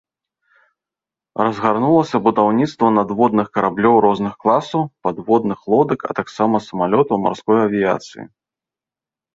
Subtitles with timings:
[1.45, 8.23] Разгарнулася будаўніцтва надводных караблёў розных класаў, падводных лодак а таксама самалётаў марской авіяцыі.